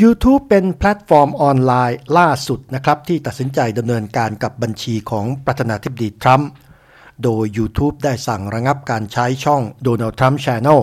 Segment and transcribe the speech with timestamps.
[0.00, 6.50] YouTube เป็นแพลตฟอร์มออนไลน์ล่าสุดนะครับ ที่ตัดสินใจดำเนินการกับบัญชีของประธานาธิบดีทรัมป์
[7.22, 10.80] โดย YouTube ได้สั่งระงับการใช้ช่อง Donald Trump Channel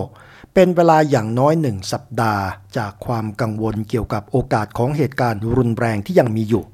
[0.54, 2.44] เป็นเวลาอย่างน้อยหนึ่งสัปดาห์
[2.76, 6.64] จากความกังวลเกี่ยวกับโอกาสของเหตุการณ์รุนแรงที่ยังมีอยู่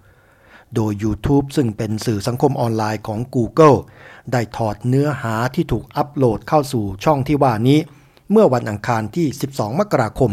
[0.74, 3.76] โดย YouTube ซึ่งเป็นสื่อสังคมออนไลน์ของ Google
[4.32, 7.78] ได้ถอดเนื้อหาที่ถูกอัปโหลดเข้าสู่ช่องที่ว่านี้
[8.30, 10.32] เมื่อวันอังคารที่ 12 มกราคม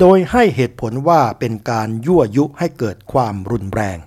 [0.00, 3.98] โดยให้เหตุผลว่าเป็นการยั่วยุให้เกิดความรุนแรง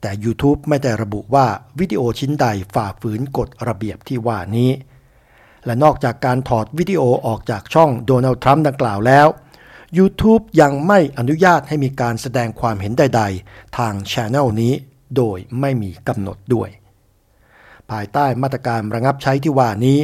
[0.00, 1.46] แต่ YouTube ไม่ได้ระบุว่า
[1.78, 4.70] วิดีโอชิ้นใดฝ่าฝืนกฎระเบียบที่ว่านี้
[5.66, 9.26] และนอกจากการถอดวิดีโอออกจากช่องโดนัลด์ทรัมป์ดังกล่าวแล้ว
[9.98, 14.72] YouTube ยังไม่อนุญาตให้มีการแสดงความเห็นใด ๆ ทางช ANNEL นี้
[15.16, 16.68] โดยไม่มีกำหนดด้วย
[17.90, 19.98] ภายใต้มาตรการระงับใช้ที่ว่านี้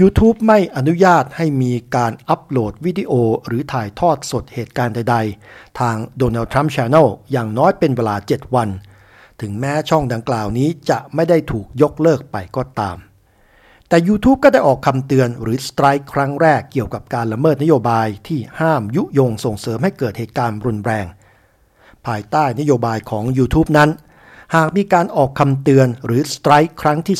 [0.00, 3.12] YouTube ไม่อนุญาตให้มีการอัปโหลดวิดีโอ
[3.46, 8.68] หรือถ่ายทอดสดเหตุการณ์ใดๆ ทาง Donald Trump Channel อย่างน้อยเป็นเวลา 7 วัน
[9.40, 12.96] ถึงแม้ช่องดังกล่าวนี้จะไม่ได้ถูกยกเลิกไปก็ตาม
[13.88, 21.06] แต่ YouTube ก็ได้ออกคำเตือนหรือ strike ครั้งแรกเกี่ยวกับการละเมิดนโยบายที่ห้ามยุยงส่งเสริมให้เกิดเหตุการณ์รุนแรง
[22.06, 23.90] ภายใต้นโยบายของ YouTube นั้น
[24.54, 27.18] หากมีการออกคำเตือนหรือ strike ครั้งที่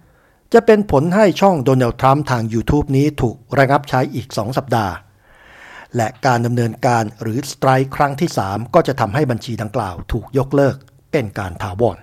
[0.00, 4.94] 2 จะเป็นผลให้ช่องโดนัลด์ทรัมป์ทาง YouTube นี้ถูกระงับใช้อีก 2 สัปดาห์
[5.96, 10.76] และการดำเนินการหรือ strike ครั้งที่ 3 ก็จะทำให้บัญชีดังกล่าวถูกยกเลิก
[11.12, 11.98] เป็นการถาวร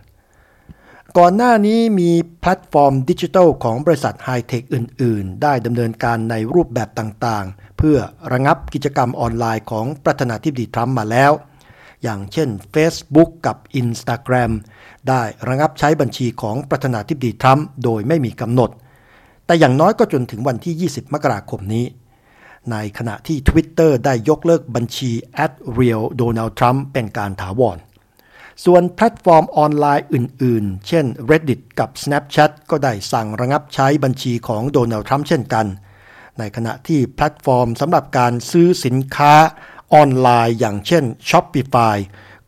[1.17, 7.97] ก่อนหน้านี้มีแพลตฟอร์มดิจิทัลของบริษัทไฮเทคอื่น ๆ ได้ดำเนินการในรูปแบบต่าง ๆ เพื่อ
[8.31, 11.31] ระงับกิจกรรมออนไลน์ของประธานาธิบดีทรัมป์มาแล้ว
[12.03, 14.51] อย่างเช่น Facebook กับ Instagram
[15.09, 18.69] ได้ระงับใช้บัญชีของประธานาธิบดีทรัมป์โดยไม่มีกำหนด
[19.45, 21.85] แต่อย่างน้อยก็จนถึงวันที่ 20 มกราคมนี้
[22.71, 25.11] ในขณะที่ Twitter ได้ยกเลิกบัญชี
[25.77, 27.77] @realDonaldTrump เป็นการถาวร
[28.65, 35.65] ส่วนแพลตฟอร์มออนไลน์อื่น ๆ เช่น Reddit กับ Snapchat ก็ได้สั่งระงับใช้บัญชีของโดนัลด์ทรัมป์เช่นกัน
[36.39, 39.33] ในขณะที่แพลตฟอร์มสำหรับการซื้อสินค้า
[39.93, 41.97] ออนไลน์อย่างเช่น Shopify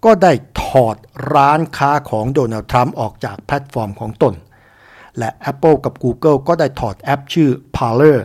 [0.06, 0.32] ก็ได้
[0.64, 0.96] ถอด
[1.34, 4.34] ร้านค้าของโดนัลด์ทรัมป์ออกจากแพลตฟอร์มของตน
[5.18, 8.20] และ Apple กับ Google ก็ได้ถอดแอปชื่อ Parler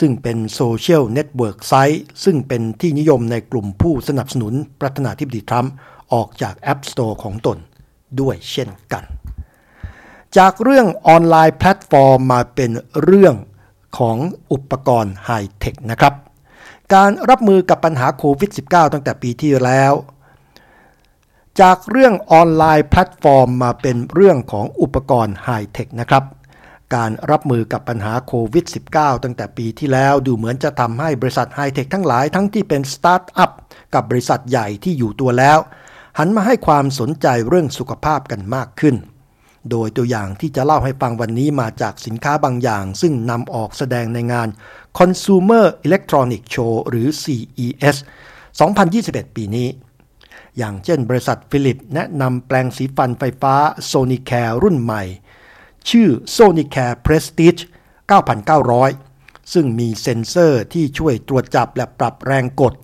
[0.00, 5.72] ซึ่งเป็น social network site ซึ่งเป็นที่นิยมในกลุ่มผู้สนับสนุนประธานาธิบดีทรัมป์
[6.12, 7.58] ออกจาก App Store ของตน
[8.20, 9.04] ด้วยเช่นกัน
[10.36, 12.70] จากเรื่องออนไลน์แพลตฟอร์มมาเป็น
[13.04, 13.34] เรื่อง
[13.98, 14.16] ของ
[14.52, 16.14] อุปกรณ์ไฮเทคนะครับ
[16.94, 19.92] การรับมือกับปัญหาโควิด -19 ตั้งแต่ปีที่แล้ว
[21.60, 26.24] จากเรื่องออนไลน์แพลตฟอร์มมาเป็นเรื่องของอุปกรณ์ไฮเทคนะครับ
[26.94, 33.50] การรับมือกับปัญหาโควิด -19 ตั้งแต่ปีที่แล้วดูเหมือนจะทำให้บริษัทไฮเทคทั้งหลายทั้งที่เป็นสตาร์ทอัพ
[33.94, 35.58] กับบริษัทใหญ่ที่อยู่ตัวแล้ว
[36.18, 38.96] หันมาให้ความสนใจเรื่องสุขภาพกันมากขึ้น
[39.70, 44.48] โดยตัวอย่างที่จะเล่าให้ฟังวันนี้มาจากสินค้าบางอย่าง ซึ่งนำออกแสดงในงาน
[44.98, 47.96] Consumer Electronic Show หรือ CES
[48.70, 49.68] 2021 ปีนี้
[50.58, 53.54] อย่างเช่นบริษัท Philips แนะนำแปรงสีฟันไฟฟ้า
[53.90, 55.02] Sonicare รุ่นใหม่
[55.88, 57.62] ชื่อ Sonicare Prestige
[58.36, 62.74] 9,900 ซึ่งมีเซ็นเซอร์ที่ช่วยตรวจจับและปรับแรงกด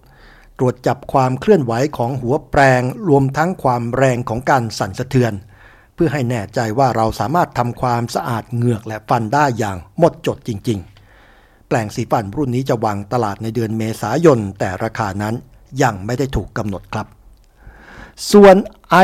[0.58, 5.32] ตรวจจับความเคลื่อนไหวของหัวแปรงรวมทั้งความแรงของการสั่นสะเทือน
[5.96, 15.34] เพื่อให้แน่ใจว่าเราสามารถทำความสะอาดเหงือกและฟันได้อย่างหมดจดจริง ๆ แปลงสีฟันรุ่นนี้จะวางตลาดในเดือนเมษายน แต่ราคานั้น
[15.82, 17.06] ยังไม่ได้ถูกกำหนดครับ
[18.32, 18.56] ส่วน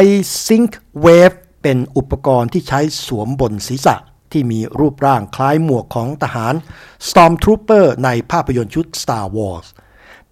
[0.04, 0.72] iSync
[1.04, 3.96] Wave เป็นอุปกรณ์ที่ใช้สวมบนศีรษะ
[4.32, 6.54] ที่มีรูปร่างคล้ายหมวกของทหาร
[7.08, 9.66] Stormtrooper ในภาพยนตร์ชุด Star Wars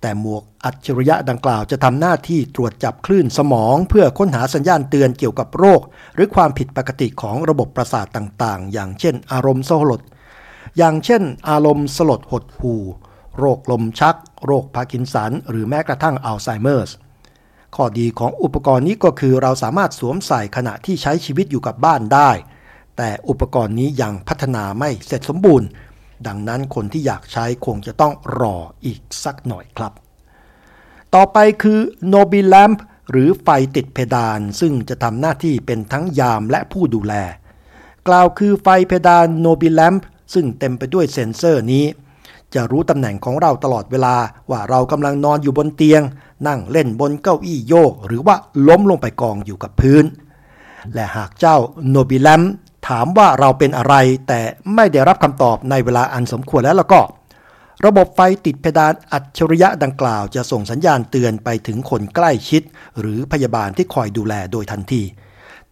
[0.01, 5.81] แต่หมวกอัจฉริยะดังกล่าวจะทำหน้าที่ตรวจจับคลื่นสมอง เพื่อค้นหาสัญญาณเตือนเกี่ยวกับโรค
[6.15, 10.01] หรือความผิดปกติของระบบประสาทต่างๆ อย่างเช่น อารมณ์สลด
[10.79, 12.83] อย่างเช่น อารมณ์สลดหดหู่
[13.39, 14.17] โรคลมชัก
[14.47, 16.91] โรคพาร์กินสัน หรือแม้กระทั่ง Alzheimer's
[17.77, 22.31] ข้อดีของอุปกรณ์นี้ก็คือเราสามารถสวมใส่ขณะที่ใช้ชีวิตอยู่กับบ้านได้
[22.97, 25.69] แต่อุปกรณ์นี้ยังพัฒนาไม่เสร็จสมบูรณ์
[26.27, 29.93] ดังนั้นคนที่อยากใช้คงจะต้องรออีกสักหน่อยครับ
[31.15, 31.81] ต่อไปคือ
[32.13, 32.79] Nobi Lamp
[33.11, 37.15] หรือไฟติดเพดานซึ่งจะทำหน้าที่เป็นทั้งยามและผู้ดูแล
[38.09, 40.01] กล่าวคือไฟเพดาน Nobi Lamp
[40.35, 41.85] ซึ่งเต็มไปด้วยเซ็นเซอร์นี้
[42.55, 44.17] จะรู้ตำแหน่งของเราตลอดเวลา
[44.51, 46.03] ว่าเรากำลังนอนอยู่บนเตียง
[46.47, 48.37] นั่งเล่นบนเก้าอี้โยก หรือว่า
[48.69, 50.05] ล้มลงไปกองอยู่กับพื้น
[50.95, 51.57] และหากเจ้า
[51.89, 52.43] โนบิแลม
[52.91, 53.95] ถามว่าเราเป็นอะไร
[54.29, 54.41] แต่
[54.75, 57.01] ไม่ได้รับคำตอบในเวลาอันสมควรแล้วแล้วก็
[57.87, 62.63] ระบบไฟติดเพดานอัจฉริยะดังกล่าว จะส่งสัญญาณเตือนไปถึงคนใกล้ชิด
[63.01, 65.03] หรือพยาบาลที่คอยดูแลโดยทันที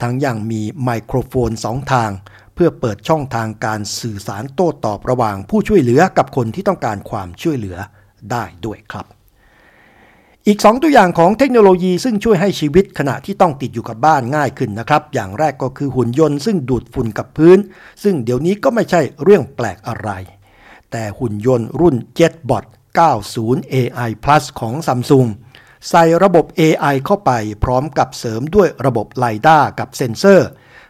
[0.03, 2.11] ทั้งยังมีไมโครโฟนสองทาง
[2.55, 7.77] เพื่อเปิดช่องทางการสื่อสารโต้ตอบระหว่างผู้ช่วยเหลือกับคนที่ต้องการความช่วยเหลือ
[8.31, 9.18] ได้ด้วยครับ
[10.51, 17.59] อีก 2 ตัวอย่างของเทคโนโลยีซึ่งช่วยให้ชีวิตขณะที่ต้องติดอยู่กับบ้านง่ายขึ้นนะครับ อย่างแรกก็คือหุ่นยนต์ซึ่งดูดฝุ่นกับพื้น
[18.03, 20.11] ซึ่งเดี๋ยวนี้ก็ไม่ใช่เรื่องแปลกอะไร
[20.93, 22.65] แต่หุ่นยนต์รุ่น JetBot
[23.19, 25.29] 90 AI Plus ของ Samsung
[25.89, 27.31] ใส่ระบบ AI เข้าไป
[27.65, 30.49] พร้อมกับเสริมด้วยระบบไลด้ากับเซ็นเซอร์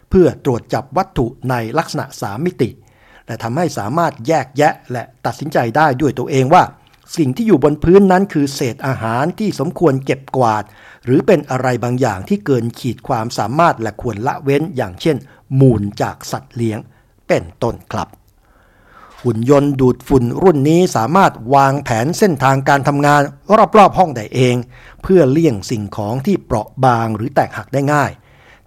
[0.09, 2.69] เพื่อตรวจจับวัตถุในลักษณะ 3 มิติ
[3.25, 6.63] และทำให้สามารถแยกแยะและตัดสินใจได้ด้วยตัวเองว่า
[7.17, 10.63] สิ่งที่อยู่บนพื้นนั้นคือเศษอาหารที่สมควรเก็บกวาด
[11.05, 15.17] หรือเป็นอะไรบางอย่างที่เกินขีดความสามารถและควรละเว้นอย่างเช่น
[15.59, 16.79] มูลจากสัตว์เลี้ยง
[17.27, 18.09] เป็นต้นครับ
[19.23, 23.21] หุ่นยนต์ดูดฝุ่นรุ่นนี้สามารถวางแผนเส้นทางการทำงาน
[23.77, 24.55] รอบๆห้องได้เอง
[25.03, 28.11] เพื่อเลี่ยงสิ่งของที่เปราะบางหรือแตกหักได้ง่าย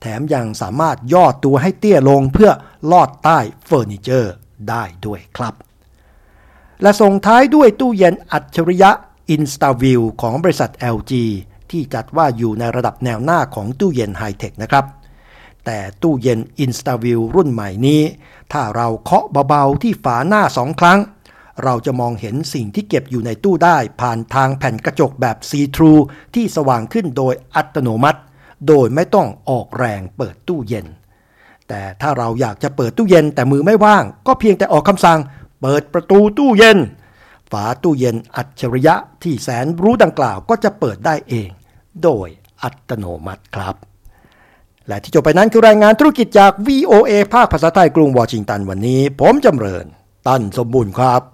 [0.00, 2.50] แถมยังสามารถย่อตัวให้เตี้ยลงเพื่อ
[2.90, 4.32] ลอดใต้เฟอร์นิเจอร์
[4.68, 5.54] ได้ด้วยครับ
[6.82, 8.90] และส่งท้ายด้วยตู้เย็นอัจฉริยะ
[9.34, 11.12] InstaView ของบริษัท LG
[11.70, 14.84] ที่จัดว่าอยู่ในระดับแนวหน้าของตู้เย็นไฮเทคนะครับ
[15.64, 18.02] แต่ตู้เย็น InstaView รุ่นใหม่นี้
[18.52, 21.00] ถ้าเราเคาะเบาๆที่ฝาหน้าสองครั้ง
[21.64, 26.00] เราจะมองเห็นสิ่งที่เก็บอยู่ในตู้ได้ผ่านทางแผ่นกระจกแบบ See-through
[26.34, 28.20] ที่สว่างขึ้นโดยอัตโนมัติ
[28.68, 30.86] โดยไม่ต้องออกแรงเปิดตู้เย็น
[31.68, 35.18] แต่ถ้าเราอยากจะเปิดตู้เย็นแต่มือไม่ว่าง ก็เพียงแต่ออกคำสั่ง
[35.62, 36.78] เปิดประตูตู้เย็น
[37.52, 41.50] ฝาตู้เย็นอัจฉริยะที่แสนรู้ดังกล่าวก็จะเปิดได้เอง
[42.02, 42.28] โดย
[42.62, 43.76] อัตโนมัติครับ
[44.88, 49.86] และที่จบไปนั้นคือรายงานธุรกิจจาก VOA ภาคภาษาไทยกรุงวอชิงตันวันนี้ ผมจำเริญ
[50.26, 51.31] ตั้นสมบูรณ์ครับ